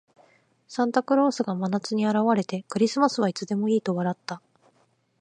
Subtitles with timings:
[0.67, 4.41] サンタクロースが真夏に現れて、「クリスマスはいつでもいい」と笑った。